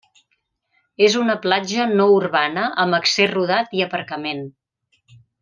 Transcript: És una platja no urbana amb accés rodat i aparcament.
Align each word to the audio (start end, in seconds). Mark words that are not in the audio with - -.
És 1.07 1.17
una 1.23 1.35
platja 1.43 1.85
no 1.99 2.07
urbana 2.13 2.63
amb 2.85 2.99
accés 3.01 3.31
rodat 3.35 3.77
i 3.81 3.85
aparcament. 3.87 4.43